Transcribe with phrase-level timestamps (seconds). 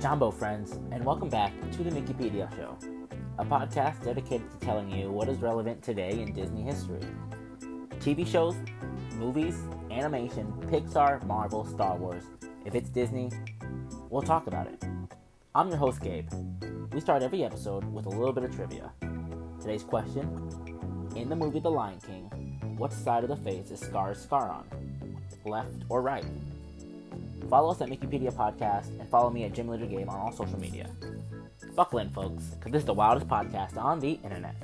[0.00, 2.78] Jumbo friends, and welcome back to the Mickeypedia Show,
[3.40, 7.00] a podcast dedicated to telling you what is relevant today in Disney history.
[7.98, 8.54] TV shows,
[9.16, 9.58] movies,
[9.90, 12.22] animation, Pixar, Marvel, Star Wars.
[12.64, 13.32] If it's Disney,
[14.08, 14.84] we'll talk about it.
[15.56, 16.30] I'm your host, Gabe.
[16.92, 18.92] We start every episode with a little bit of trivia.
[19.60, 20.48] Today's question
[21.16, 24.64] In the movie The Lion King, what side of the face is Scar's scar on?
[25.44, 26.24] Left or right?
[27.48, 30.60] Follow us at Mickeypedia Podcast and follow me at Jim Litter Game on all social
[30.60, 30.90] media.
[31.74, 34.54] Buckle in, folks, because this is the wildest podcast on the internet.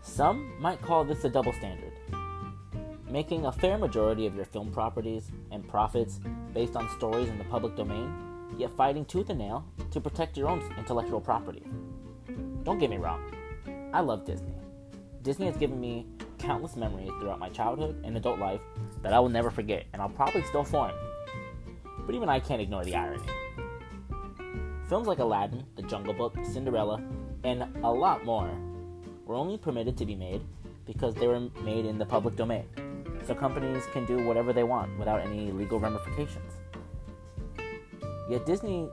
[0.00, 1.92] Some might call this a double standard,
[3.10, 6.20] making a fair majority of your film properties and profits
[6.54, 10.48] based on stories in the public domain, yet fighting tooth and nail to protect your
[10.48, 11.62] own intellectual property.
[12.62, 13.20] Don't get me wrong,
[13.92, 14.54] I love Disney.
[15.22, 16.06] Disney has given me
[16.38, 18.60] countless memories throughout my childhood and adult life
[19.02, 20.92] that I will never forget, and I'll probably still form.
[22.04, 23.22] But even I can't ignore the irony.
[24.88, 27.02] Films like Aladdin, The Jungle Book, Cinderella,
[27.42, 28.50] and a lot more
[29.24, 30.42] were only permitted to be made
[30.86, 32.66] because they were made in the public domain,
[33.26, 36.52] so companies can do whatever they want without any legal ramifications.
[38.28, 38.88] Yet Disney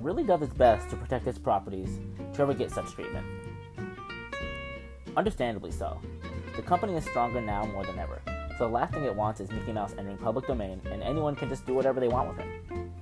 [0.00, 1.98] really does its best to protect its properties
[2.34, 3.26] to ever get such treatment.
[5.16, 6.00] Understandably so.
[6.54, 8.20] The company is stronger now more than ever,
[8.58, 11.48] so the last thing it wants is Mickey Mouse entering public domain and anyone can
[11.48, 12.92] just do whatever they want with him.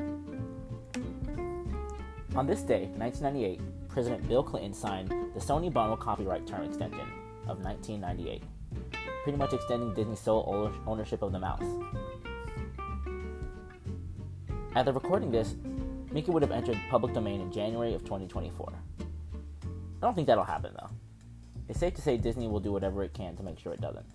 [2.37, 7.09] On this day, 1998, President Bill Clinton signed the Sonny Bono copyright term extension
[7.47, 8.43] of 1998,
[9.23, 11.63] pretty much extending Disney's sole ownership of the mouse.
[14.75, 15.55] At the recording this,
[16.15, 18.73] Mickey would have entered public domain in January of 2024.
[19.01, 19.05] I
[20.01, 20.91] don't think that'll happen though.
[21.69, 24.07] It's safe to say Disney will do whatever it can to make sure it doesn't.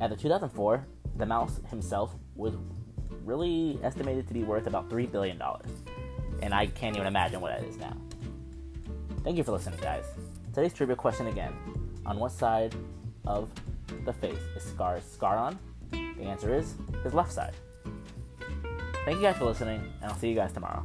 [0.00, 2.54] At the 2004, the mouse himself was
[3.24, 5.42] really estimated to be worth about $3 billion
[6.42, 7.96] and I can't even imagine what it is now.
[9.24, 10.04] Thank you for listening, guys.
[10.54, 11.52] Today's trivia question again
[12.06, 12.72] on what side
[13.26, 13.50] of
[14.04, 15.58] the face is Scar's scar on?
[15.90, 17.54] The answer is his left side.
[19.04, 20.84] Thank you guys for listening, and I'll see you guys tomorrow.